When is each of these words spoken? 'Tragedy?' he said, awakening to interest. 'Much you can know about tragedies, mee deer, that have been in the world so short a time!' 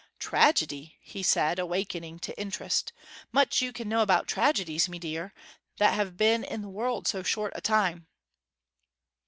'Tragedy?' 0.17 0.95
he 0.99 1.21
said, 1.21 1.59
awakening 1.59 2.17
to 2.17 2.35
interest. 2.35 2.91
'Much 3.31 3.61
you 3.61 3.71
can 3.71 3.87
know 3.87 4.01
about 4.01 4.27
tragedies, 4.27 4.89
mee 4.89 4.97
deer, 4.97 5.31
that 5.77 5.93
have 5.93 6.17
been 6.17 6.43
in 6.43 6.63
the 6.63 6.69
world 6.69 7.05
so 7.07 7.21
short 7.21 7.53
a 7.55 7.61
time!' 7.61 8.07